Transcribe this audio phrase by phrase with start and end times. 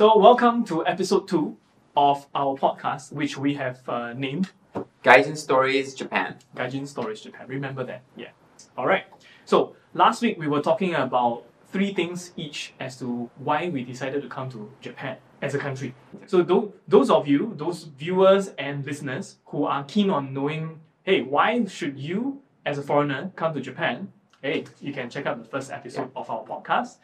[0.00, 1.58] So, welcome to episode two
[1.94, 4.48] of our podcast, which we have uh, named
[5.04, 6.36] Gaijin Stories Japan.
[6.56, 7.46] Gaijin Stories Japan.
[7.46, 8.00] Remember that?
[8.16, 8.30] Yeah.
[8.78, 9.04] All right.
[9.44, 14.22] So, last week we were talking about three things each as to why we decided
[14.22, 15.94] to come to Japan as a country.
[16.24, 21.20] So, tho- those of you, those viewers and listeners who are keen on knowing, hey,
[21.20, 24.10] why should you, as a foreigner, come to Japan?
[24.40, 26.96] Hey, you can check out the first episode of our podcast.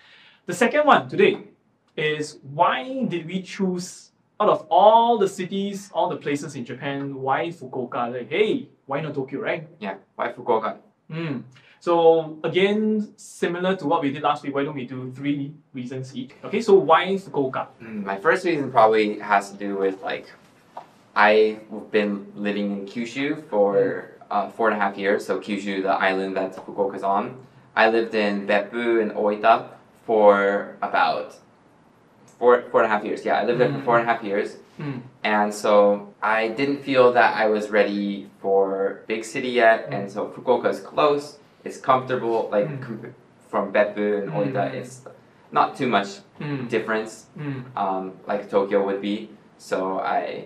[0.46, 1.48] The second one today
[1.96, 7.14] is why did we choose out of all the cities, all the places in Japan,
[7.14, 8.12] why Fukuoka?
[8.12, 9.66] Like, hey, why not Tokyo, right?
[9.80, 10.76] Yeah, why Fukuoka?
[11.10, 11.42] Mm.
[11.80, 16.14] So again, similar to what we did last week, why don't we do three reasons
[16.14, 16.32] each?
[16.44, 17.68] Okay, so why Fukuoka?
[17.82, 20.26] Mm, My first reason probably has to do with like
[21.14, 25.24] I've been living in Kyushu for uh, four and a half years.
[25.24, 27.40] So Kyushu, the island that Fukuoka's on.
[27.74, 29.68] I lived in Beppu and Oita
[30.04, 31.36] for about
[32.38, 33.24] four four and a half years.
[33.24, 33.84] Yeah, I lived there for Mm.
[33.84, 34.58] four and a half years.
[34.80, 35.00] Mm.
[35.24, 40.26] And so I didn't feel that I was ready for big city yet, and so
[40.28, 42.82] Fukuoka is close, it's comfortable, like Mm.
[42.82, 43.14] com-
[43.48, 44.74] from Beppu and Oita, Mm.
[44.74, 45.04] it's
[45.50, 46.68] not too much Mm.
[46.68, 47.62] difference, Mm.
[47.76, 49.30] um, like Tokyo would be.
[49.56, 50.44] So I,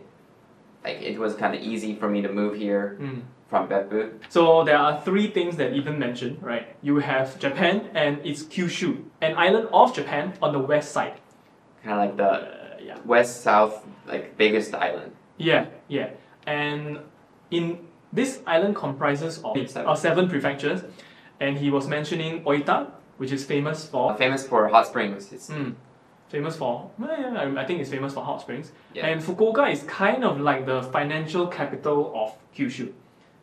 [0.84, 3.23] like, it was kind of easy for me to move here Mm.
[3.48, 4.11] from Beppu.
[4.29, 6.67] So there are three things that even mentioned, right?
[6.83, 11.14] You have Japan and it's Kyushu, an island of Japan on the west side.
[11.84, 12.97] Kind of like the Uh, yeah.
[13.05, 15.12] west south, like biggest island.
[15.39, 16.11] Yeah, yeah.
[16.47, 16.98] And
[17.50, 17.78] in
[18.12, 19.89] this island comprises of Seven.
[19.89, 20.83] of seven prefectures,
[21.41, 22.86] and he was mentioning Oita,
[23.19, 25.33] which is famous for Famous for hot springs.
[25.33, 25.75] It's Mm.
[26.28, 28.70] Famous for, well, yeah, I- think it's famous for hot springs.
[28.95, 29.06] Yeah.
[29.08, 32.92] And Fukuoka is kind of like the financial capital of Kyushu.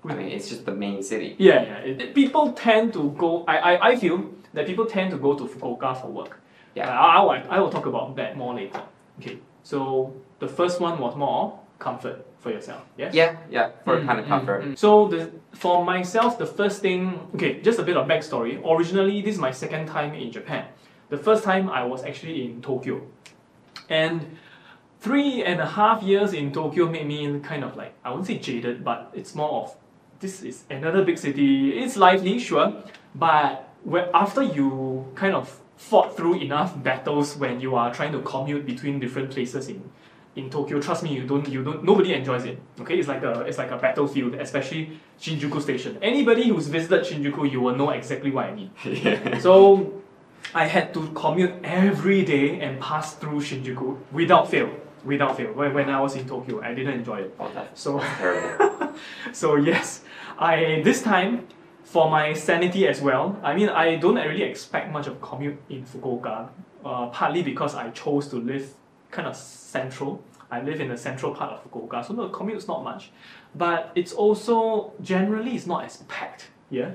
[0.09, 1.35] I mean, it's just the main city.
[1.37, 1.77] Yeah, yeah.
[2.03, 4.17] It- people tend to go, I, I, I feel
[4.53, 6.39] that people tend to go to Fukuoka for work.
[6.77, 6.89] Yeah.
[6.89, 8.81] I, I, will- I will talk about that more later.
[9.19, 12.83] Okay, so the first one was more comfort for yourself.
[12.97, 13.13] Yes?
[13.13, 14.63] Yeah, yeah, for Mm, kind of mm, comfort.
[14.63, 14.77] mm.
[14.77, 18.53] So the for myself, the first thing, okay, just a bit of backstory.
[18.63, 20.65] Originally, this is my second time in Japan.
[21.09, 23.01] The first time I was actually in Tokyo,
[23.89, 24.37] and
[24.99, 28.37] three and a half years in Tokyo made me kind of like I wouldn't say
[28.37, 29.75] jaded, but it's more of
[30.19, 31.77] this is another big city.
[31.79, 32.73] It's lively, sure,
[33.15, 38.21] but when, after you kind of fought through enough battles when you are trying to
[38.21, 39.89] commute between different places in
[40.37, 42.59] in Tokyo, trust me, you don't you don't nobody enjoys it.
[42.79, 45.97] Okay, it's like a it's like a battlefield, especially Shinjuku Station.
[46.01, 48.71] Anybody who's visited Shinjuku, you will know exactly what I mean.
[48.85, 49.39] yeah.
[49.47, 49.93] So
[50.53, 54.69] I had to commute every day and pass through Shinjuku without fail.
[55.03, 55.53] Without fail.
[55.53, 57.35] When, when I was in Tokyo, I didn't enjoy it.
[57.39, 57.99] Oh, So
[59.33, 60.01] so yes,
[60.37, 61.47] I this time
[61.87, 63.39] for my sanity as well.
[63.41, 66.49] I mean, I don't really expect much of commute in Fukuoka.
[66.83, 68.73] Uh, partly because I chose to live
[69.09, 70.21] kind of central.
[70.51, 73.11] I live in the central part of Fukuoka, so the commute is not much.
[73.55, 76.49] But it's also generally it's not as packed.
[76.69, 76.91] Yeah.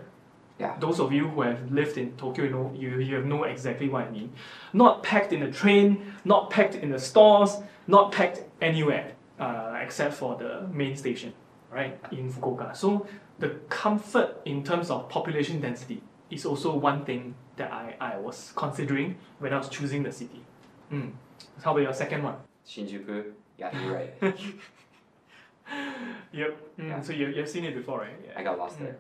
[0.59, 0.77] Yeah.
[0.79, 3.89] Those of you who have lived in Tokyo, you know you, you have know exactly
[3.89, 4.33] what I mean.
[4.75, 10.15] Not packed in the train, not packed in the stores, not packed anywhere uh, except
[10.15, 11.33] for the main station,
[11.71, 12.77] right, in Fukuoka.
[12.77, 13.07] So
[13.43, 18.53] the comfort in terms of population density is also one thing that I, I was
[18.55, 20.45] considering when I was choosing the city.
[20.93, 21.11] Mm.
[21.65, 22.37] How about your second one?
[22.67, 23.33] Shinjuku.
[23.59, 24.15] Yeah, you're right.
[26.33, 26.59] Yep.
[26.79, 27.01] Mm, Yeah.
[27.03, 28.11] So you, you've seen it before, right?
[28.27, 28.39] Yeah.
[28.39, 28.97] I got lost there.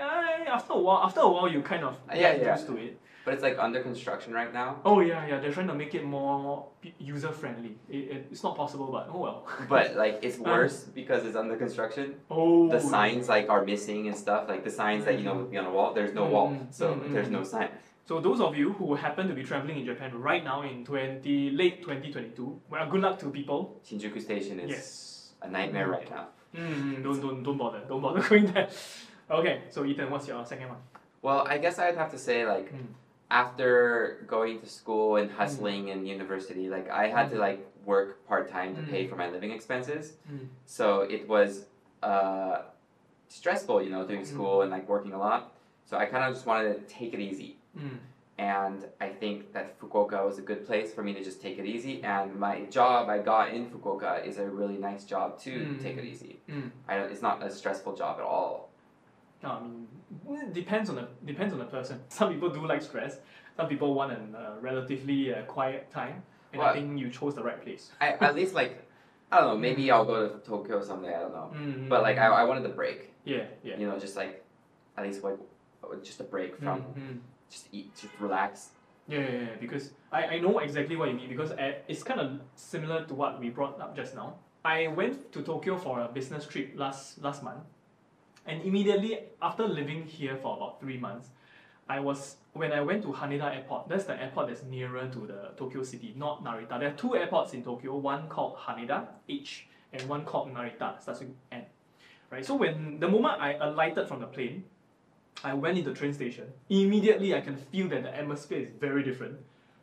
[0.00, 2.54] Uh, after a while, after a while, you kind of Uh, yeah, get yeah.
[2.56, 2.98] used to it.
[3.24, 4.80] But it's like under construction right now.
[4.84, 5.38] Oh yeah, yeah.
[5.40, 6.66] They're trying to make it more
[6.98, 7.76] user friendly.
[7.88, 9.46] It, it, it's not possible, but oh well.
[9.68, 12.14] But like it's worse because it's under construction.
[12.30, 12.68] oh.
[12.70, 14.48] The signs like are missing and stuff.
[14.48, 15.92] Like the signs that you know would be on a wall.
[15.92, 17.32] There's no wall, Mm, so mm, there's mm.
[17.32, 17.68] no sign.
[18.08, 21.50] So those of you who happen to be traveling in Japan right now in twenty
[21.50, 23.80] late twenty twenty two, well, good luck to people.
[23.86, 25.32] Shinjuku Station is Yes.
[25.42, 26.28] a nightmare right now.
[26.56, 27.82] Mm, don't don't don't bother.
[27.86, 28.68] Don't bother going there.
[29.30, 29.62] Okay.
[29.68, 30.78] So Ethan, what's your second one?
[31.22, 32.86] Well, I guess I'd have to say like Mm.
[33.30, 37.40] After going to school and hustling in university, like I had to Mm.
[37.48, 39.10] like work part time to pay Mm.
[39.10, 40.16] for my living expenses.
[40.30, 40.48] Mm.
[40.66, 41.66] So it was
[42.02, 42.62] uh,
[43.28, 44.26] stressful, you know, doing Mm.
[44.34, 45.52] school and like working a lot.
[45.84, 47.56] So I kind of just wanted to take it easy.
[47.78, 47.98] Mm.
[48.38, 51.66] and I think that Fukuoka was a good place for me to just take it
[51.66, 52.02] easy.
[52.02, 55.82] And my job I got in Fukuoka is a really nice job to Mm.
[55.82, 56.40] take it easy.
[56.48, 56.70] Mm.
[56.88, 58.69] I don't, it's not a stressful job at all.
[59.42, 59.86] No, I mean,
[60.48, 62.00] it depends on the depends on the person.
[62.08, 63.18] Some people do like stress.
[63.56, 66.22] Some people want a uh, relatively uh, quiet time,
[66.52, 67.90] and I think you chose the right place.
[68.00, 68.86] I, at least like
[69.32, 69.56] I don't know.
[69.68, 71.14] Maybe I'll go to Tokyo someday.
[71.14, 71.50] I don't know.
[71.54, 71.88] Mm.
[71.88, 73.12] But like I, I wanted the break.
[73.24, 73.76] yeah, yeah.
[73.78, 74.44] You know, just like
[74.96, 75.38] at least like
[76.02, 77.18] just a break from Mm, mm.
[77.50, 78.70] just eat, just relax.
[79.08, 82.20] Yeah, yeah, yeah, because I, I know exactly what you mean because uh, it's kind
[82.20, 84.34] of similar to what we brought up just now.
[84.64, 87.64] I went to Tokyo for a business trip last last month,
[88.46, 91.28] and immediately after living here for about three months,
[91.88, 93.88] I was when I went to Haneda Airport.
[93.88, 96.78] That's the airport that's nearer to the Tokyo city, not Narita.
[96.78, 97.96] There are two airports in Tokyo.
[97.96, 101.64] One called Haneda H, and one called Narita, starts with N.
[102.30, 102.46] Right.
[102.46, 104.64] So when the moment I alighted from the plane,
[105.42, 106.44] I went into the train station.
[106.68, 109.38] Immediately, I can feel that the atmosphere is very different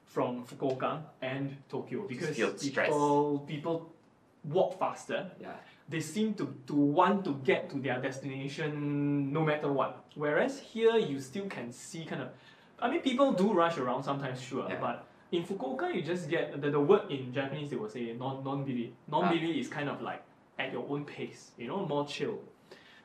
[0.05, 2.87] from Fukuoka and Tokyo because feel stress.
[2.87, 3.91] people people
[4.45, 5.31] walk faster.
[5.41, 5.55] Yeah.
[5.89, 10.03] They seem to, to want to get to their destination no matter what.
[10.15, 12.29] Whereas here, you still can see kind of.
[12.79, 14.79] I mean, people do rush around sometimes, sure, Yeah.
[14.81, 17.69] but in Fukuoka, you just get the, the word in Japanese.
[17.69, 18.91] They will say non non biri.
[19.07, 20.21] Non biri is kind of like
[20.59, 21.51] at your own pace.
[21.57, 22.39] You know, more chill.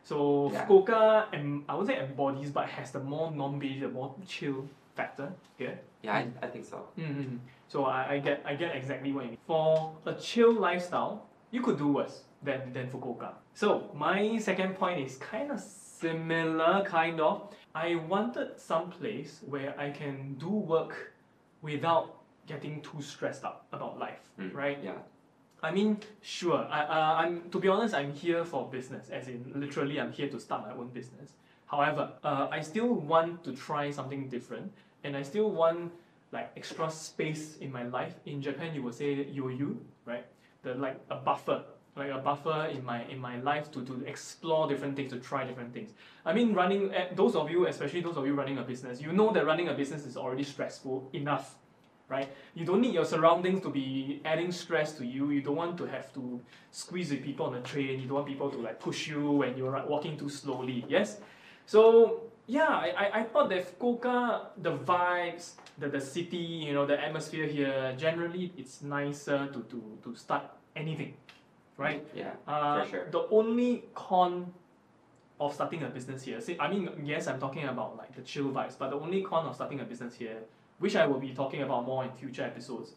[0.04, 0.66] So Yeah.
[0.66, 5.32] Fukuoka, em, I would say embodies, but has the more non-biri, the more chill factor.
[5.58, 5.74] Yeah.
[6.02, 6.88] Yeah, I, I think so.
[6.98, 7.36] Mm-hmm.
[7.68, 9.38] So I, I get I get exactly what you mean.
[9.46, 13.30] For a chill lifestyle, you could do worse than, than Fukuoka.
[13.54, 17.54] So my second point is kind of similar, kind of.
[17.74, 21.12] I wanted some place where I can do work
[21.62, 22.16] without
[22.46, 24.78] getting too stressed out about life, Mm, right?
[24.82, 24.94] Yeah.
[25.62, 26.66] I mean, sure.
[26.68, 30.28] I, uh, I'm to be honest, I'm here for business, as in literally, I'm here
[30.28, 31.34] to start my own business.
[31.66, 34.72] However, uh, I still want to try something different,
[35.04, 35.92] and I still want
[36.32, 38.14] like extra space in my life.
[38.26, 40.24] In Japan, you would say yoyu, right?
[40.62, 41.64] The like a buffer,
[41.96, 45.44] like a buffer in my in my life to to explore different things, to try
[45.44, 45.90] different things.
[46.24, 46.92] I mean, running.
[46.94, 49.68] eh, Those of you, especially those of you running a business, you know that running
[49.68, 51.56] a business is already stressful enough
[52.08, 52.28] right?
[52.54, 55.30] You don't need your surroundings to be adding stress to you.
[55.30, 58.00] You don't want to have to squeeze with people on the train.
[58.00, 60.84] You don't want people to like push you when you're walking too slowly.
[60.88, 61.20] Yes.
[61.64, 66.84] So yeah, I, I, I thought that Fukuoka, the vibes, the, the city, you know,
[66.84, 70.44] the atmosphere here, generally it's nicer to, to, to start
[70.76, 71.14] anything,
[71.78, 72.06] right?
[72.14, 72.32] Yeah.
[72.46, 73.06] Uh, For sure.
[73.10, 74.52] The only con
[75.40, 78.50] of starting a business here, see, I mean, yes, I'm talking about like the chill
[78.50, 80.36] vibes, but the only con of starting a business here,
[80.78, 82.92] which I will be talking about more in future episodes,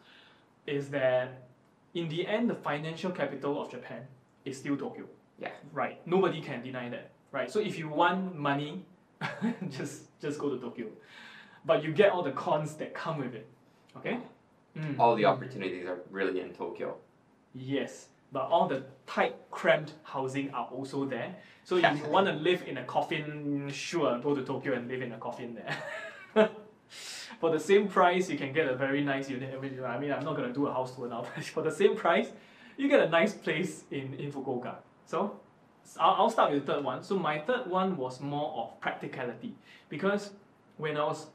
[0.68, 1.48] is that
[1.94, 4.02] in the end, the financial capital of Japan
[4.44, 5.06] is still Tokyo.
[5.40, 5.52] Yeah.
[5.72, 6.06] Right.
[6.06, 7.12] Nobody can deny that.
[7.32, 7.50] Right.
[7.50, 8.84] So if you want money,
[9.70, 10.88] just just go to Tokyo,
[11.66, 13.48] but you get all the cons that come with it.
[13.98, 14.20] Okay.
[14.78, 15.00] Mm.
[15.00, 16.98] All the opportunities are really in Tokyo.
[17.54, 21.36] Yes, but all the tight, cramped housing are also there.
[21.64, 25.02] So if you want to live in a coffin, sure, go to Tokyo and live
[25.02, 26.50] in a coffin there.
[27.40, 29.56] for the same price, you can get a very nice unit.
[29.56, 31.96] I mean, I'm not going to do a house tour now, but for the same
[31.96, 32.28] price,
[32.78, 34.76] you get a nice place in, in Fukuoka.
[35.06, 35.40] So
[36.00, 37.04] I'll, I'll start with the third one.
[37.04, 39.56] So my third one was more of practicality
[39.90, 40.32] because
[40.78, 41.28] when I was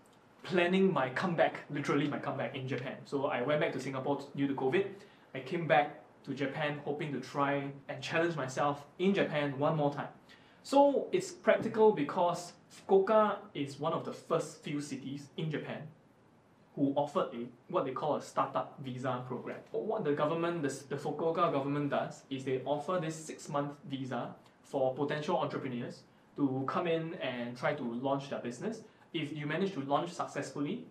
[0.42, 2.96] planning my comeback, literally my comeback in Japan.
[3.04, 4.86] So I went back to Singapore due to COVID.
[5.34, 9.92] I came back to Japan hoping to try and challenge myself in Japan one more
[9.92, 10.08] time.
[10.62, 15.88] So it's practical because Fukuoka is one of the first few cities in Japan
[16.76, 19.58] who offered a what they call a startup visa program.
[19.72, 24.34] What the government, the, the Fukuoka government does is they offer this six month visa
[24.62, 26.02] for potential entrepreneurs
[26.36, 28.82] to come in and try to launch their business.
[29.12, 30.84] If you manage to launch successfully,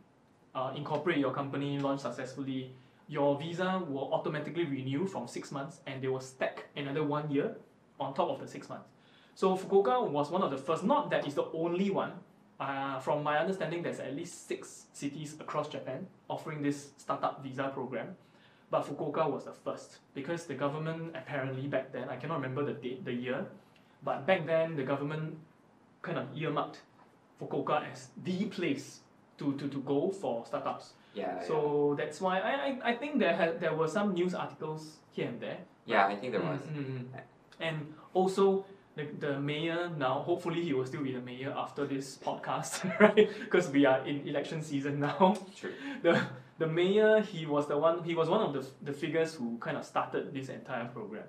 [0.54, 2.72] uh, incorporate your company, launch successfully,
[3.08, 7.56] your visa will automatically renew from six months and they will stack another one year
[8.00, 8.88] on top of the six months.
[9.34, 12.12] So Fukuoka was one of the first, not that it's the only one.
[12.60, 17.72] Uh, from my understanding, there's at least six cities across Japan offering this startup visa
[17.74, 18.16] program.
[18.70, 22.74] But Fukuoka was the first because the government apparently back then, I cannot remember the
[22.74, 23.46] date, the year,
[24.04, 25.38] but back then the government
[26.02, 26.82] kind of earmarked
[27.42, 29.00] Fukuoka as the place
[29.38, 30.94] to, to, to go for startups.
[31.16, 31.42] Yeah.
[31.42, 35.28] So that's why I, I, I think there had there were some news articles here
[35.28, 35.58] and there.
[35.86, 36.08] yeah.
[36.08, 36.60] yeah, I think there was.
[36.60, 37.22] Mm, mm, mm.
[37.60, 38.66] And also
[39.00, 43.30] the, the mayor now, hopefully he will still be the mayor after this podcast, right?
[43.40, 45.38] Because we are in election season now.
[45.56, 45.72] True.
[46.02, 46.22] The
[46.58, 49.78] the mayor, he was the one he was one of the, the figures who kind
[49.78, 51.24] of started this entire program.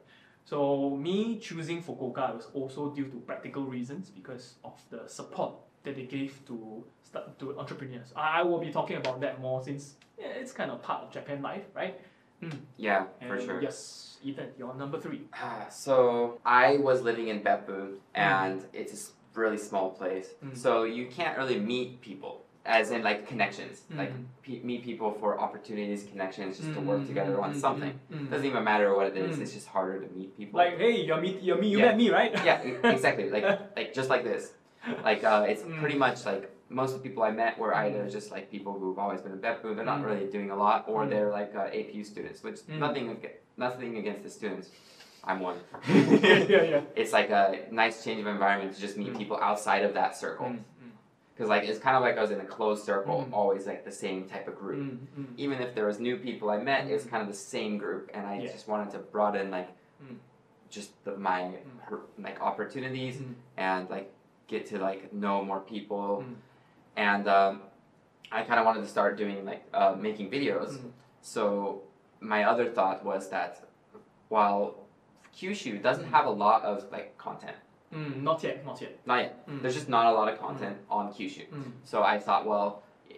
[0.45, 5.95] So me choosing Fukuoka was also due to practical reasons because of the support that
[5.95, 8.13] they gave to start, to entrepreneurs.
[8.17, 11.65] I will be talking about that more since it's kind of part of Japan life,
[11.75, 12.01] right?
[12.43, 12.59] Mm.
[12.77, 13.61] Yeah, for sure.
[13.63, 15.23] Yes, Ethan, you're number three.
[15.71, 18.93] So I was living in Beppu, and it's
[19.35, 20.29] a really small place.
[20.45, 20.57] Mm.
[20.57, 24.25] So you can't really meet people, as in like connections, like Mm.
[24.43, 27.61] pe- meet people for opportunities, connections, just to Mm, work mm, together mm, on mm,
[27.61, 27.95] something.
[28.13, 28.31] mm, mm.
[28.31, 29.37] Doesn't even matter what it is.
[29.39, 29.43] Mm.
[29.43, 30.59] It's just harder to meet people.
[30.59, 31.87] Like, hey, you're me, you're me, you Yeah.
[31.87, 32.33] met me, right?
[32.45, 32.61] yeah,
[32.97, 33.29] exactly.
[33.37, 34.53] Like like just like this.
[35.05, 35.79] Like uh, it's Mm.
[35.81, 38.99] pretty much like most of the people I met were either just like people who've
[38.99, 40.07] always been in Beppu, they're not Mm.
[40.07, 41.11] really doing a lot, or Mm.
[41.11, 42.79] they're like uh, APU students, which Mm.
[42.79, 44.71] nothing nothing against the students.
[45.25, 45.59] I'm one.
[45.89, 49.19] yeah, yeah, it's like a nice change of environment to just meet Mm.
[49.19, 50.47] people outside of that circle.
[50.47, 50.93] Mm, mm,
[51.35, 53.35] Because like it's kind of like I was in a closed circle, Mm.
[53.35, 54.79] always like the same type of group.
[54.81, 55.27] mm, mm.
[55.37, 58.11] Even if there was new people I met, it was kind of the same group,
[58.15, 58.53] and I Yeah.
[58.53, 59.69] just wanted to broaden like
[60.03, 60.17] Mm.
[60.71, 61.81] just the, my Mm.
[61.89, 63.35] her, like opportunities Mm.
[63.59, 64.11] and like
[64.47, 66.35] get to like know more people, Mm.
[67.09, 67.53] And um,
[68.31, 70.71] I kind of wanted to start doing like uh, making videos.
[70.79, 70.91] Mm.
[71.35, 71.41] So
[72.33, 73.53] my other thought was that
[74.35, 74.63] while
[75.37, 77.57] Kyushu doesn't have a lot of like content,
[77.93, 78.93] Mm, not yet, not yet.
[79.11, 79.33] not yet.
[79.49, 79.63] Mm.
[79.63, 81.45] There's just not a lot of content on Kyushu.
[81.51, 81.73] Mm.
[81.91, 82.69] So I thought, well,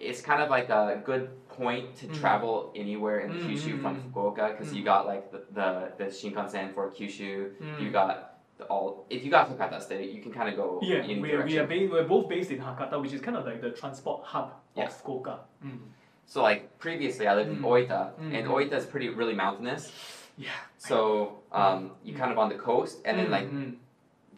[0.08, 1.24] it's kind of like a good
[1.60, 2.14] point to Mm.
[2.22, 4.02] travel anywhere in Mm, Kyushu mm, from mm.
[4.02, 4.76] Fukuoka because Mm.
[4.76, 7.32] you got like the, the, the Shinkansen for Kyushu.
[7.60, 7.80] Mm.
[7.82, 8.31] You got the
[8.68, 9.06] all.
[9.10, 11.46] If you got Hakata State, you can kind of go Yeah, any we, direction.
[11.52, 14.24] we are ba- we're both based in Hakata, which is kind of like the transport
[14.24, 14.84] hub Yeah.
[14.86, 15.38] of Fukuoka.
[15.64, 15.78] Mm.
[16.26, 17.64] So like previously, I lived in Mm.
[17.64, 18.34] Oita, Mm.
[18.38, 19.92] and Oita is pretty really mountainous.
[20.38, 20.48] Yeah.
[20.78, 23.76] So um, you kind of on the coast, and then like Mm.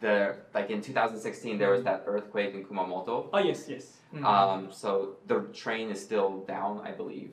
[0.01, 3.29] the like in 2016 there was that earthquake in Kumamoto.
[3.31, 3.97] Oh yes, yes.
[4.13, 4.23] Mm.
[4.25, 7.31] Um, so the train is still down, I believe.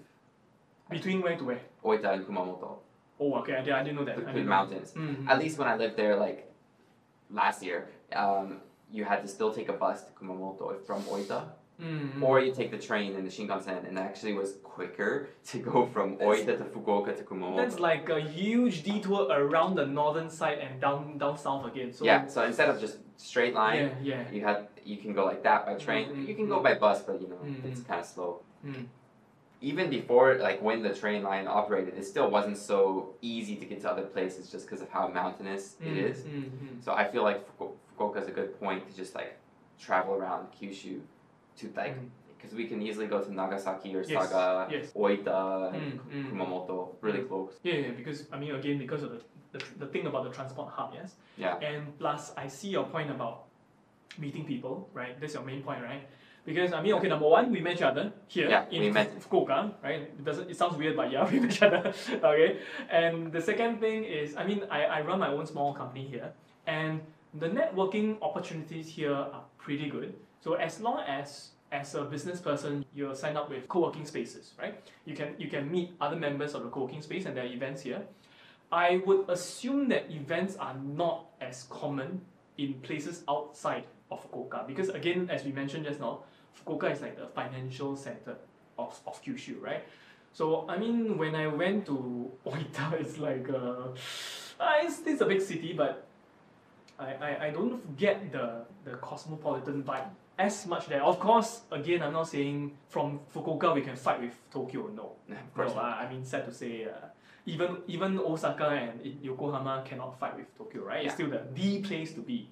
[0.90, 1.60] Between where to where?
[1.84, 2.78] Oita and Kumamoto,
[3.18, 3.54] Oh, okay.
[3.56, 4.16] I, did, I didn't know that.
[4.16, 4.42] the know.
[4.44, 4.92] mountains.
[4.94, 5.28] Mm.
[5.28, 6.51] At least when I lived there, like
[7.32, 8.60] last year, um,
[8.90, 11.44] you had to still take a bus to Kumamoto from Oita,
[11.80, 12.22] Mm.
[12.22, 15.86] or you take the train in the Shinkansen, and it actually was quicker to go
[15.86, 17.56] from Oita to Fukuoka to Kumamoto.
[17.56, 21.90] That's like a huge detour around the northern side and down down south again.
[21.92, 24.30] So yeah, so instead of just straight line, yeah, yeah.
[24.30, 26.04] you had you can go like that by train.
[26.08, 28.42] Mm, You can go by bus, but you know Mm, it's kind of slow.
[28.64, 28.84] Mm.
[29.62, 33.80] Even before, like when the train line operated, it still wasn't so easy to get
[33.82, 36.18] to other places just because of how mountainous it Mm, is.
[36.22, 36.84] mm, mm.
[36.84, 39.38] So I feel like Fukuoka is a good point to just like
[39.78, 41.00] travel around Kyushu
[41.58, 42.08] to like Mm.
[42.36, 44.92] because we can easily go to Nagasaki or Yes, Saga, yes.
[44.94, 46.30] Oita, and Mm, mm.
[46.30, 47.28] Kumamoto, really Mm.
[47.28, 47.52] close.
[47.62, 49.20] Yeah, yeah, because I mean again because of the,
[49.58, 51.14] the the thing about the transport hub, yes.
[51.44, 51.56] Yeah.
[51.68, 53.36] And plus, I see your point about
[54.18, 55.14] meeting people, right?
[55.20, 56.02] That's your main point, right?
[56.44, 58.92] Because I mean, okay, number one, we met each other here Yeah, in.
[58.92, 60.00] Fukuoka, right?
[60.00, 60.50] It doesn't.
[60.50, 61.92] It sounds weird, but yeah, we met each other.
[62.12, 62.58] okay.
[62.90, 66.32] And the second thing is, I mean, I, I run my own small company here,
[66.66, 67.00] and
[67.34, 70.14] the networking opportunities here are pretty good.
[70.40, 74.74] So as long as as a business person, you're signed up with co-working spaces, right?
[75.06, 77.82] You can you can meet other members of the co-working space and there are events
[77.82, 78.02] here.
[78.70, 82.20] I would assume that events are not as common
[82.58, 86.24] in places outside of Fukuoka because again, as we mentioned just now,
[86.56, 88.36] Fukuoka is like the financial center
[88.78, 89.84] of, of Kyushu, right?
[90.32, 93.88] So I mean, when I went to Oita, it's like uh,
[94.60, 96.06] uh, it's, it's a big city, but
[96.98, 101.02] I, I, I don't get the, the cosmopolitan vibe as much there.
[101.02, 104.88] Of course, again, I'm not saying from Fukuoka we can fight with Tokyo.
[104.88, 105.80] No, Of course no.
[105.80, 107.08] I I mean, sad to say, uh,
[107.46, 111.04] even even Osaka and Yokohama cannot fight with Tokyo, right?
[111.04, 112.48] It's still the, the place to be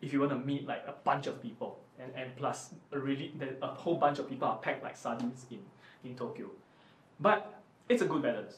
[0.00, 3.32] if you want to meet like a bunch of people, and, and plus a really
[3.38, 5.60] the, a whole bunch of people are packed like sardines in
[6.04, 6.46] in Tokyo.
[7.20, 8.56] But it's a good balance.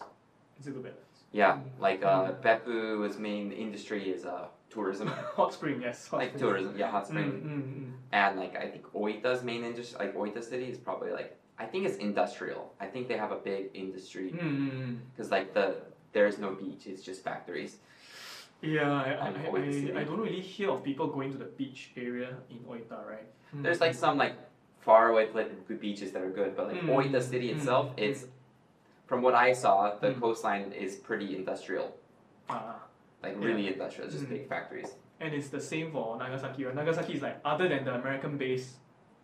[0.59, 1.01] It's a good balance.
[1.33, 6.07] Yeah, like uh, Beppu's main industry is uh, tourism, Hot spring, yes.
[6.09, 6.41] Hot like spring.
[6.45, 7.31] tourism, yeah, hot Mm, spring.
[7.33, 7.93] mm, mm.
[8.13, 11.87] And like I think Oita's main industry, like Oita City, is probably like I think
[11.87, 12.73] it's industrial.
[12.81, 14.97] I think they have a big industry Mm, mm, mm.
[15.13, 15.77] because like the
[16.13, 17.79] there's no beach, it's just factories.
[18.65, 21.91] Yeah, I, I, I, I, I don't really hear of people going to the beach
[21.97, 23.27] area in Oita, right?
[23.55, 23.63] Mm.
[23.63, 24.35] There's like some like
[24.81, 25.29] far away
[25.69, 28.03] good beaches that are good, but like Mm, Oita City mm, itself, mm.
[28.07, 28.27] it's
[29.07, 30.21] from what I saw, the Mm.
[30.21, 31.95] coastline is pretty industrial,
[32.49, 32.77] Ah,
[33.23, 33.47] like Yeah.
[33.47, 34.31] really industrial, just Mm.
[34.31, 34.95] big factories.
[35.21, 36.65] and it's the same for Nagasaki.
[36.65, 36.75] Right?
[36.75, 38.77] Nagasaki is like other than the American base,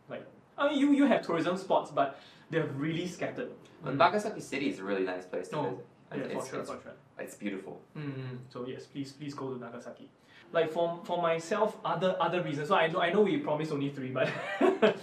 [0.08, 0.24] like
[0.56, 2.16] I mean you you have tourism spots, but
[2.50, 3.50] they're really scattered.
[3.84, 3.98] But Mm.
[4.04, 5.86] Nagasaki City is a really nice place to Oh, visit.
[6.12, 6.92] Yeah, It's, for sure, it's, for sure.
[7.18, 7.80] it's beautiful.
[7.96, 10.08] Mm, so yes, please please go to Nagasaki.
[10.52, 12.68] Like for for myself, other other reasons.
[12.68, 14.28] So I know I know we promised only three, but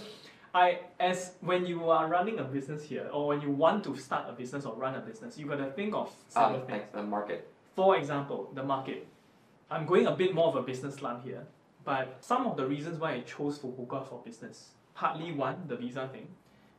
[0.54, 4.26] I as when you are running a business here, or when you want to start
[4.30, 6.84] a business or run a business, you gotta think of several Um, things.
[6.94, 7.48] the market.
[7.76, 9.08] For example, the market.
[9.70, 11.46] I'm going a bit more of a business slant here,
[11.84, 14.72] but some of the reasons why I chose Fukuoka for business.
[14.96, 16.28] Partly one, the visa thing.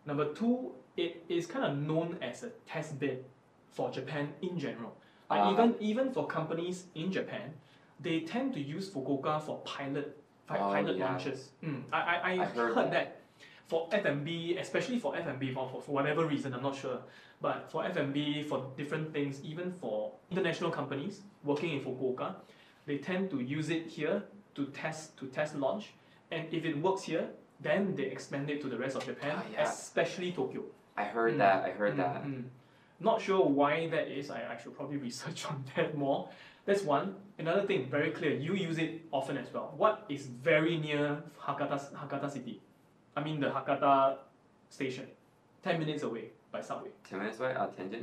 [0.07, 3.25] Number two, it is kind of known as a test bed
[3.71, 4.93] for Japan in general.
[5.31, 5.53] Like Ah.
[5.53, 7.53] even even for companies in Japan,
[8.01, 10.15] they tend to use Fukuoka for pilot
[10.51, 11.05] Oh, pilot yeah.
[11.11, 11.51] launches.
[11.63, 12.91] Mm, I, I, I, I heard heard, that.
[12.93, 13.15] that.
[13.67, 17.01] for F&B, especially for F&B, for, for, for whatever reason, I'm not sure.
[17.43, 22.37] But for F&B, for different things, even for international companies working in Fukuoka,
[22.87, 24.23] they tend to use it here
[24.55, 25.93] to test to test launch.
[26.31, 27.29] And if it works here,
[27.61, 29.69] then they expand it to the rest of Japan, Ah, yeah.
[29.69, 30.63] especially Tokyo.
[30.97, 31.39] I heard Mm.
[31.45, 31.65] that.
[31.69, 32.25] I heard Mm, that.
[33.01, 34.31] Not sure why that is.
[34.31, 36.29] I, I should probably research on that more.
[36.67, 37.15] That's one.
[37.39, 38.33] Another thing, very clear.
[38.35, 39.73] You use it often as well.
[39.77, 42.61] What is very near Hakata Hakata City?
[43.17, 44.17] I mean the Hakata
[44.69, 45.07] station,
[45.63, 46.91] ten minutes away by subway.
[47.09, 47.55] Ten minutes away.
[47.55, 48.03] Uh, Tenjin.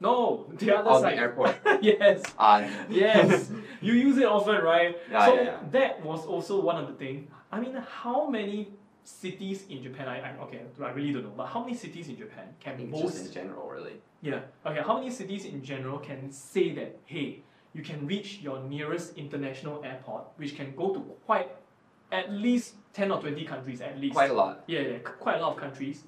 [0.00, 1.56] No, the other Oh, the airport.
[1.82, 3.50] yes, Uh, yes.
[3.80, 4.96] you use it often, right?
[5.10, 5.58] Yeah, so yeah, yeah.
[5.70, 7.28] that was also one of the things.
[7.50, 8.74] I mean, how many
[9.04, 10.08] cities in Japan?
[10.08, 11.32] I, I okay, I really don't know.
[11.36, 13.96] But how many cities in Japan can just in general, really.
[14.22, 14.40] yeah.
[14.66, 14.80] Okay.
[14.84, 17.42] How many cities in general can say that hey,
[17.74, 21.50] you can reach your nearest international airport, which can go to quite
[22.12, 24.14] at least ten or twenty countries at least.
[24.14, 24.64] Quite a lot.
[24.66, 26.04] Yeah, yeah, quite a lot of countries.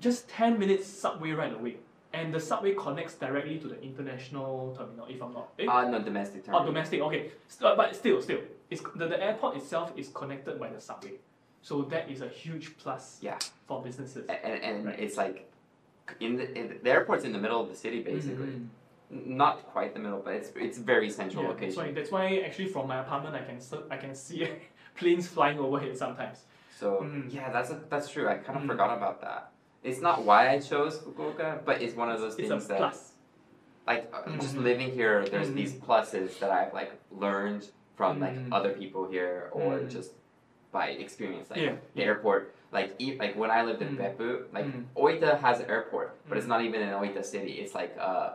[0.00, 1.76] Just ten minutes subway right away,
[2.12, 5.06] and the subway connects directly to the international terminal.
[5.08, 5.66] If I'm not, eh?
[5.66, 6.54] Uh, no, domestic term.
[6.56, 7.00] oh, domestic.
[7.00, 8.40] Okay, St- but still, still,
[8.70, 11.12] it's the, the airport itself is connected by the subway,
[11.62, 13.18] so that is a huge plus.
[13.22, 13.38] Yeah.
[13.66, 14.26] For businesses.
[14.28, 14.98] And, and, Right.
[15.00, 15.50] it's like,
[16.20, 18.46] in the, in the airport's in the middle of the city, basically.
[18.46, 18.66] Mhm.
[19.10, 21.76] Not quite the middle, but it's it's very central Yeah, location.
[21.76, 23.58] That's why, that's why actually from my apartment I can
[23.90, 24.48] I can see
[24.98, 26.38] planes flying overhead sometimes.
[26.80, 27.30] So Mm.
[27.32, 28.26] yeah, that's a, that's true.
[28.26, 28.68] I kind of Mm.
[28.68, 29.52] forgot about that.
[29.82, 32.78] It's not why I chose Fukuoka, but it's one of those It's things a that
[32.78, 33.12] plus.
[33.86, 34.62] like uh, just Mhm.
[34.64, 35.26] living here.
[35.32, 35.56] There's Mhm.
[35.60, 38.48] these pluses that I've like learned from like Mm.
[38.50, 39.90] other people here or Mm.
[39.90, 40.12] just
[40.72, 41.50] by experience.
[41.50, 42.06] Like Yeah, the yeah.
[42.06, 44.00] airport, like e- like when I lived in Mm.
[44.00, 44.84] Beppu, like Mm.
[44.96, 46.54] Oita has an airport, but it's Mm.
[46.54, 47.52] not even in Oita city.
[47.62, 48.30] It's like uh,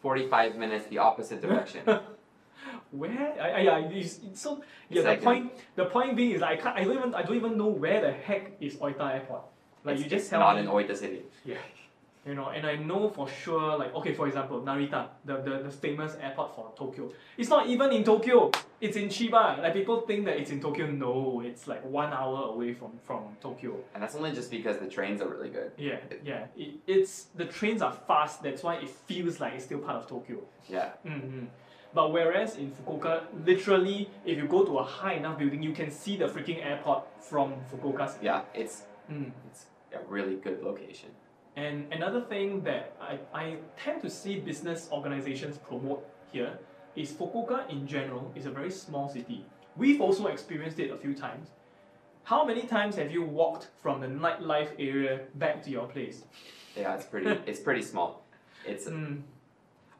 [0.00, 1.82] 45 minutes the opposite direction.
[2.90, 4.62] Where I, I, yeah, it's, it's so yeah.
[4.90, 7.22] It's the like a- point the point being is I can't I don't even I
[7.22, 9.42] don't even know where the heck is Oita Airport.
[9.84, 11.22] Like it's, you just it's tell not me, in Oita city.
[11.44, 11.56] yeah.
[12.24, 15.70] You know, and I know for sure, like okay, for example, Narita, the, the, the
[15.70, 17.10] famous airport for Tokyo.
[17.36, 18.52] It's not even in Tokyo.
[18.80, 19.60] It's in Chiba.
[19.60, 20.86] Like people think that it's in Tokyo.
[20.86, 23.74] No, it's like one hour away from from Tokyo.
[23.94, 25.72] And that's only just because the trains are really good.
[25.76, 26.46] Yeah, yeah.
[26.56, 28.40] It, it's the trains are fast.
[28.44, 30.38] That's why it feels like it's still part of Tokyo.
[30.68, 30.90] Yeah.
[31.02, 31.46] hmm
[31.92, 35.90] But whereas in Fukuoka, literally, if you go to a high enough building, you can
[35.90, 38.06] see the freaking airport from Fukuoka.
[38.22, 39.32] Yeah, it's Mm.
[39.50, 41.10] it's a really good location.
[41.56, 46.58] And another thing that I, I tend to see business organizations promote here
[46.96, 49.44] is Fukuoka in general is a very small city.
[49.76, 51.48] We've also experienced it a few times.
[52.24, 56.24] How many times have you walked from the nightlife area back to your place?
[56.76, 58.22] Yeah, it's pretty it's pretty small.
[58.66, 59.22] It's Mm.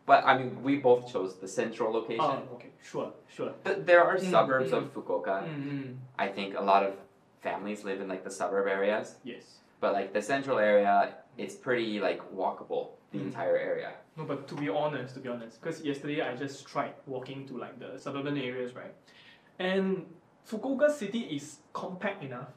[0.07, 2.21] but I mean we both chose the central location.
[2.25, 3.53] Oh, okay, sure, sure.
[3.65, 4.79] Th- There are Mm, suburbs mm.
[4.79, 5.43] of Fukuoka.
[5.43, 5.93] Mm-hmm.
[6.19, 6.95] I think a lot of
[7.43, 9.59] families live in like the suburb areas, Yes.
[9.81, 13.27] but like the central area, it's pretty like walkable the Mm.
[13.27, 13.93] entire area.
[14.17, 17.57] No, but to be honest, to be honest, because yesterday I just tried walking to
[17.59, 18.95] like the suburban areas, right?
[19.59, 20.07] And
[20.49, 22.49] Fukuoka city is compact enough.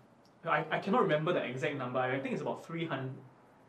[0.45, 1.99] I, I cannot remember the exact number.
[1.99, 3.11] I think it's about 300,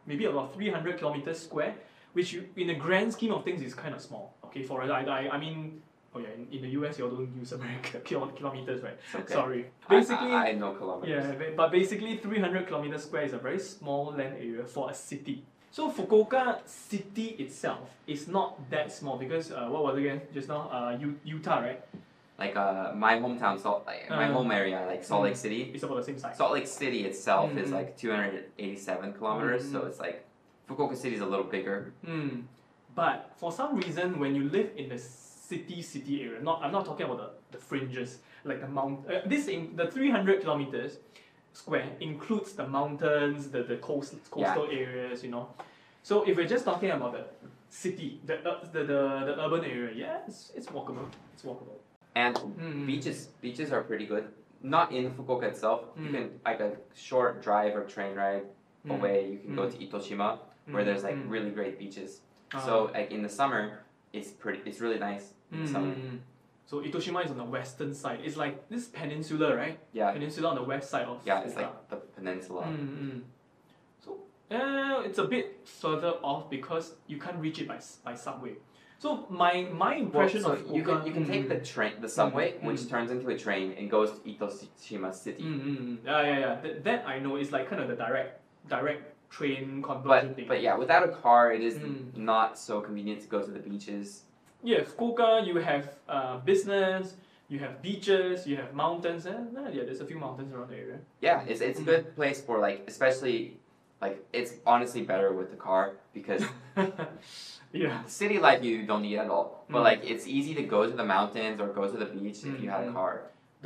[0.07, 1.75] maybe about 300 kilometers square,
[2.13, 4.35] which you, in the grand scheme of things is kind of small.
[4.45, 5.83] Okay, for I, I, I mean,
[6.17, 8.99] oh yeah, in, in the US, you all don't use American kilo- kilometers, right?
[9.15, 9.33] Okay.
[9.33, 9.67] Sorry.
[9.89, 11.25] Basically, I, I know kilometers.
[11.41, 15.45] yeah, but basically 300 kilometers square is a very small land area for a city.
[15.71, 20.49] So Fukuoka city itself is not that small because uh, what was it again just
[20.49, 20.71] now?
[20.73, 21.81] Uh, U- Utah, right?
[22.39, 25.45] Like uh, my hometown, Salt, like my Uh, home area, like Salt Lake mm.
[25.47, 25.71] City.
[25.75, 26.37] It's about the same size.
[26.37, 27.73] Salt Lake City itself is Mm.
[27.79, 29.89] like 287 kilometers, so Mm.
[29.89, 30.25] it's like
[30.69, 31.93] Fukuoka City is a little bigger.
[32.07, 32.45] Mm.
[32.95, 34.99] But for some reason, when you live in the
[35.49, 38.11] city city area, not I'm not talking about the, the fringes
[38.45, 38.95] like the mount.
[39.09, 40.99] Uh, this in the 300 kilometers
[41.53, 45.49] square includes the mountains, the the coast coastal areas, you know.
[46.03, 47.25] So if we're just talking about the
[47.69, 51.07] city, the uh, the, the, the urban area, yeah, it's, it's walkable.
[51.35, 51.79] It's walkable.
[52.15, 52.87] And Mm.
[52.87, 54.25] beaches, beaches are pretty good.
[54.63, 55.81] Not in Fukuoka itself.
[55.97, 56.15] You Mm.
[56.15, 58.45] can like a short drive or train ride
[58.87, 58.95] Mm.
[58.97, 59.17] away.
[59.33, 59.73] You can go Mm.
[59.73, 60.29] to Itoshima
[60.73, 61.31] where Mm, there's like mm.
[61.35, 62.11] really great beaches.
[62.55, 62.59] Ah.
[62.67, 63.63] So like in the summer,
[64.17, 64.61] it's pretty.
[64.69, 65.95] It's really nice the Mm, summer.
[65.95, 66.19] mm, mm.
[66.67, 68.21] So Itoshima is on the western side.
[68.25, 69.79] It's like this peninsula, right?
[69.93, 71.43] Yeah, Peninsula on the west side of yeah.
[71.43, 71.63] It's Fukuoka.
[71.63, 72.63] like the peninsula.
[72.65, 73.21] Mm, mm.
[74.05, 74.19] So
[74.51, 78.55] uh, it's a bit further off because you can't reach it by by subway.
[78.99, 82.09] So my my Well, impression so of you can you can take the train, the
[82.09, 82.91] subway, Mm, which mm.
[82.91, 85.45] turns into a train and goes to Itoshima City.
[85.45, 85.99] Mm.
[86.05, 86.55] Yeah, yeah, yeah.
[86.63, 90.49] That, that I know is like kind of the direct direct train conversion But thing.
[90.49, 91.79] but yeah, without a car, it is
[92.17, 94.23] not so convenient to go to the beaches.
[94.67, 97.15] Yeah, Fukuoka, you have uh, business,
[97.49, 100.77] you have beaches, you have mountains, and uh, yeah, there's a few mountains around the
[100.85, 100.99] area.
[101.21, 101.93] Yeah, it's it's a Mm.
[101.93, 103.39] good place for like especially
[104.05, 106.43] like it's honestly better with the car because
[107.73, 108.05] yeah.
[108.07, 109.65] city life you don't need at all.
[109.71, 109.89] But Mm.
[109.91, 112.69] like it's easy to go to the mountains or go to the beach if you
[112.71, 113.01] had a Mm, mm.
[113.01, 113.15] car.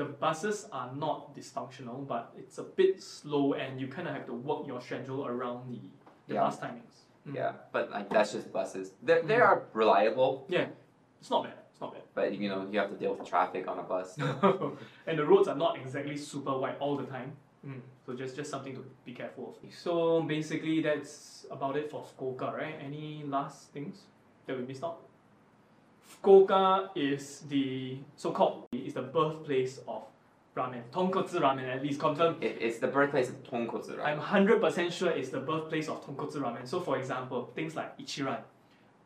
[0.01, 4.25] the buses are not dysfunctional, but it's a bit slow, and you kind of have
[4.33, 5.81] to work your schedule around the,
[6.29, 6.45] the Yeah.
[6.45, 6.97] bus timings.
[7.27, 7.35] Mm.
[7.41, 8.87] Yeah, but like that's just buses.
[9.03, 9.47] They they Mm.
[9.49, 10.67] are reliable, Yeah,
[11.21, 11.55] it's not bad.
[11.71, 12.03] It's not bad.
[12.15, 14.17] but you know you have to deal with traffic on a bus.
[15.07, 17.33] and the roads are not exactly super wide all the time.
[17.67, 17.81] Mm.
[18.07, 19.75] So just just something to be careful of.
[19.75, 22.77] So basically that's about it for Fukuoka, right?
[22.83, 24.03] Any last things
[24.47, 25.01] that we missed out?
[26.11, 30.05] Fukuoka is the so-called is the birthplace of
[30.57, 30.83] ramen.
[30.91, 32.43] Tonkotsu ramen at least confirmed.
[32.43, 34.13] It, it's the birthplace of tonkotsu, right?
[34.13, 36.67] I'm hundred percent sure it's the birthplace of tonkotsu ramen.
[36.67, 38.41] So for example, things like Ichiran,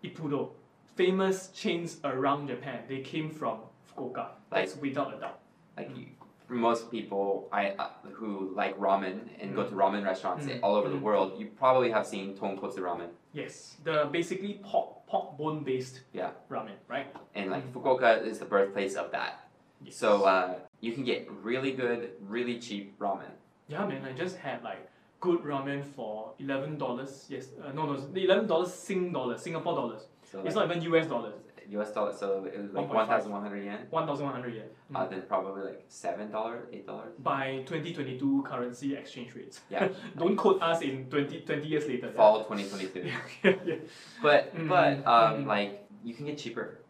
[0.03, 0.51] Ippudo,
[0.95, 3.59] famous chains around Japan, they came from
[3.97, 4.29] Fukuoka.
[4.51, 5.41] That's without a doubt.
[5.77, 6.07] Like you,
[6.49, 10.61] most people, I uh, who like ramen and go to ramen restaurants Mm.
[10.63, 11.03] all over the Mm.
[11.03, 13.09] world, you probably have seen tonkotsu ramen.
[13.33, 16.31] Yes, the basically pork pork bone based Yeah.
[16.51, 17.07] ramen, right?
[17.35, 17.73] And like Mm.
[17.73, 19.49] Fukuoka is the birthplace of that.
[19.83, 19.97] Yes.
[19.97, 23.33] So uh, you can get really good, really cheap ramen.
[23.67, 24.89] yeah, man, I just had like
[25.21, 27.27] good ramen for eleven dollars.
[27.31, 30.07] Yes, uh, no, no, eleven dollars Sing dollars, Singapore dollars.
[30.35, 31.35] So It's like, not even US dollars.
[31.71, 32.95] US dollars, so it was like 1.5.
[32.95, 33.79] one thousand one hundred yen.
[33.91, 34.67] One thousand one hundred yen.
[34.93, 34.97] Mm.
[35.01, 37.15] Uh, then probably like seven dollars, eight dollars.
[37.21, 39.61] By 2022 currency exchange rates.
[39.71, 39.89] Yeah.
[40.19, 42.11] Don't quote us in 20, 20 years later.
[42.13, 43.05] Fall twenty twenty two.
[43.45, 43.75] yeah, yeah.
[44.23, 45.47] But Mm, but um mm.
[45.47, 46.81] like you can get cheaper.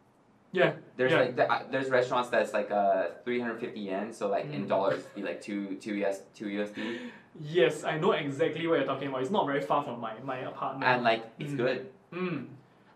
[0.52, 1.18] Yeah, There's Yeah.
[1.20, 4.68] like the, uh, there's restaurants that's like uh 350 yen, so like in Mm.
[4.68, 6.98] dollars it'd be like two two US two USD,
[7.40, 9.22] Yes, I know exactly what you're talking about.
[9.22, 10.84] It's not very far from my, my apartment.
[10.90, 11.56] and like it's Mm.
[11.56, 11.80] good.
[12.12, 12.46] Mm.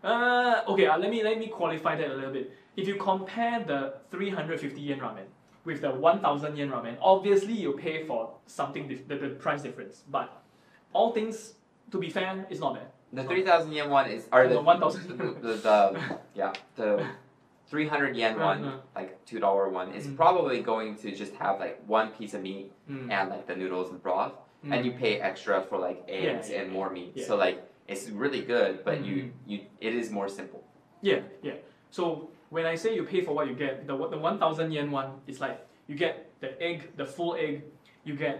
[0.03, 2.51] Uh, okay, uh, let me let me qualify that a little bit.
[2.77, 5.25] If you compare the 350 yen ramen
[5.65, 10.03] with the 1000 yen ramen, obviously you pay for something dif- the, the price difference.
[10.09, 10.31] But
[10.93, 11.55] all things
[11.91, 12.87] to be fair, it's not bad.
[13.11, 17.05] The 3,000 yen one is or The the 1000 the, the, the yeah the
[17.67, 18.77] 300 yen one Uh-huh.
[18.95, 20.15] like two dollar one is Mm.
[20.15, 23.11] probably going to just have like one piece of meat Mm.
[23.11, 24.33] and like the noodles and broth,
[24.65, 24.73] Mm.
[24.75, 27.11] and you pay extra for like eggs yeah, and more meat.
[27.15, 27.25] yeah.
[27.27, 27.57] So like
[27.89, 29.31] it's really good, but you Mhm.
[29.51, 30.61] you it is more simple.
[31.01, 31.57] Yeah, yeah.
[31.91, 34.91] So when I say you pay for what you get, the the one thousand yen
[34.91, 37.63] one is like you get the egg, the full egg,
[38.03, 38.37] you get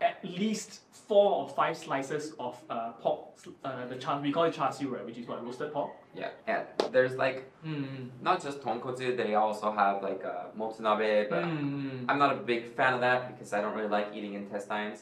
[0.00, 0.70] at least
[1.08, 3.20] four or five slices of uh, pork,
[3.64, 5.06] uh, the char we call it char siu, right?
[5.06, 5.90] Which is what roasted pork.
[6.14, 8.10] Yeah, and there's like Mm.
[8.20, 12.04] not just tonkotsu, they also have like uh, motsunabe, but Mm.
[12.08, 14.98] I'm not a big fan of that because I don't really like eating intestines.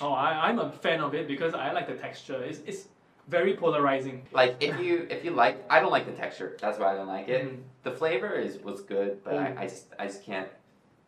[0.00, 2.42] Oh, I, I'm a fan of it because I like the texture.
[2.50, 2.88] It's, it's
[3.28, 4.26] very polarizing.
[4.32, 6.56] Like if you if you like, I don't like the texture.
[6.60, 7.44] That's why I don't like it.
[7.46, 7.62] Mm.
[7.82, 9.58] The flavor is was good, but Mm.
[9.58, 10.48] I, I just I just can't.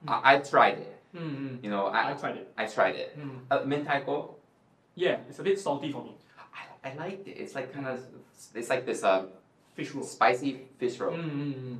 [0.07, 0.21] Mm.
[0.25, 0.93] I, I tried it.
[1.15, 1.63] Mm.
[1.63, 2.53] You know, I I tried it.
[2.57, 3.19] I tried it.
[3.19, 3.41] Mm.
[3.51, 4.35] Uh, mentaiko,
[4.95, 6.17] Yeah, it's a bit salty for me.
[6.85, 7.33] I, I liked it.
[7.43, 8.01] It's like kind of
[8.55, 9.29] it's like this um
[9.75, 10.03] Fish roe.
[10.03, 11.13] spicy fish roe.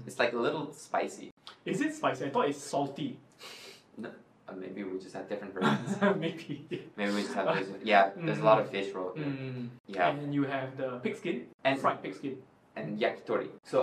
[0.07, 1.33] It's like a little spicy.
[1.65, 2.27] Is it spicy?
[2.27, 3.17] I thought it's salty.
[4.49, 5.97] Uh, maybe we just have different versions.
[6.21, 6.67] Maybe.
[6.97, 7.67] maybe we just have.
[7.83, 9.13] Yeah, there's a lot of fish roe.
[9.17, 9.25] Here.
[9.25, 9.69] Mm.
[9.89, 12.37] Yeah, And you have the pig skin, and fried pig skin.
[12.77, 13.49] and yakitori.
[13.65, 13.79] So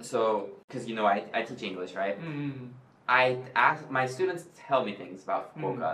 [0.00, 0.20] so
[0.68, 2.20] because you know I, I teach English, right?
[2.20, 2.68] Mm.
[3.08, 5.90] I ask my students tell me things about Fukuoka.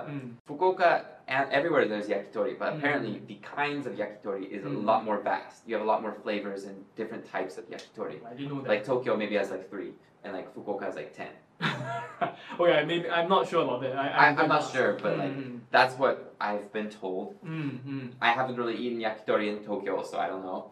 [0.49, 5.19] Fukuoka and everywhere there's yakitori, but apparently the kinds of yakitori is a lot more
[5.21, 5.63] vast.
[5.67, 8.19] You have a lot more flavors and different types of yakitori.
[8.27, 8.69] I didn't know that.
[8.75, 9.93] Like Tokyo maybe has like three,
[10.25, 11.33] and like Fukuoka has like ten.
[12.61, 13.97] okay, maybe I'm not sure about that.
[13.97, 15.61] I, I'm not sure, but like Mm.
[15.71, 17.35] that's what I've been told.
[17.45, 18.11] Mm, mm.
[18.21, 20.71] I haven't really eaten yakitori in Tokyo, so I don't know.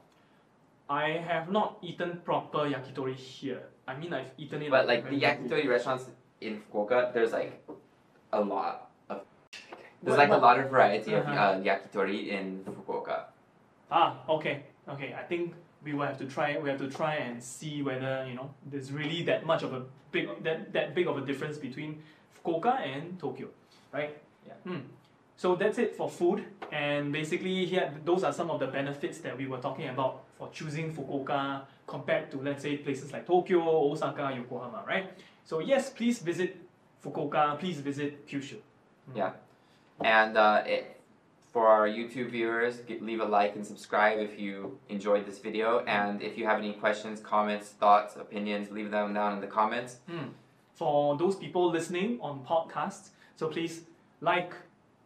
[0.88, 3.62] I have not eaten proper yakitori here.
[3.88, 4.70] I mean, I've eaten it.
[4.70, 6.06] But like the yakitori restaurants
[6.40, 7.62] in Fukuoka, there's like
[8.32, 9.20] a lot of
[10.02, 11.34] there's What- like a lot of variety of Uh-huh.
[11.34, 13.24] uh, yakitori in Fukuoka.
[13.90, 15.14] Ah, okay, okay.
[15.14, 15.54] I think
[15.86, 16.58] we will have to try.
[16.58, 19.82] We have to try and see whether you know there's really that much of a
[20.10, 22.02] big that that big of a difference between
[22.34, 23.48] Fukuoka and Tokyo,
[23.92, 24.18] right?
[24.46, 24.54] Yeah.
[24.64, 24.80] Hmm.
[25.36, 29.38] So that's it for food, and basically here those are some of the benefits that
[29.38, 34.34] we were talking about for choosing Fukuoka compared to let's say places like Tokyo, Osaka,
[34.34, 35.10] Yokohama, right?
[35.44, 36.56] So yes, please visit
[37.04, 37.58] Fukuoka.
[37.60, 38.56] Please visit Kyushu.
[39.10, 39.16] Hmm.
[39.16, 39.32] Yeah.
[40.02, 40.95] And uh, it,
[41.56, 45.82] for our YouTube viewers, get, leave a like and subscribe if you enjoyed this video.
[45.86, 50.00] And if you have any questions, comments, thoughts, opinions, leave them down in the comments.
[50.06, 50.26] Hmm.
[50.74, 53.84] For those people listening on podcasts, so please
[54.20, 54.52] like,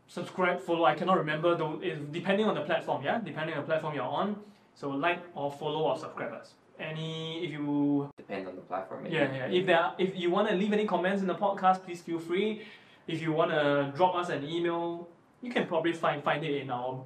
[0.08, 0.86] subscribe, follow.
[0.86, 1.80] I cannot remember though.
[2.10, 4.34] Depending on the platform, yeah, depending on the platform you're on.
[4.74, 6.54] So like or follow or subscribe us.
[6.80, 9.04] Any if you Depends on the platform.
[9.04, 9.14] Maybe.
[9.14, 11.84] yeah yeah if there are, if you want to leave any comments in the podcast,
[11.84, 12.62] please feel free.
[13.06, 15.06] If you want to drop us an email,
[15.42, 17.02] you can probably find find it in our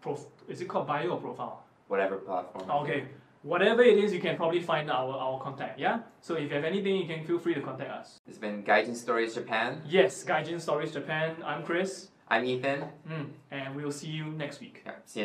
[0.00, 0.24] prof.
[0.48, 1.62] Is it called bio or profile?
[1.88, 2.70] Whatever platform.
[2.70, 3.04] Okay.
[3.42, 5.78] whatever it is, you can probably find our, our contact.
[5.78, 6.00] Yeah.
[6.20, 8.20] So if you have anything, you can feel free to contact us.
[8.26, 9.82] It's been Gaijin Stories Japan.
[9.86, 11.36] Yes, Gaijin Stories Japan.
[11.44, 12.84] I'm Chris, I'm Ethan.
[13.08, 14.82] Mm, and we'll see you next week.
[14.86, 15.22] Yeah, see you